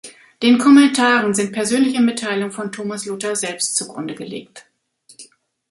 Den 0.41 0.57
Kommentaren 0.57 1.35
sind 1.35 1.51
persönliche 1.53 2.01
Mitteilungen 2.01 2.51
von 2.51 2.71
Thomas 2.71 3.05
Luther 3.05 3.35
selbst 3.35 3.75
zugrundegelegt. 3.75 4.65